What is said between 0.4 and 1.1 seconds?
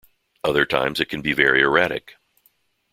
Other times it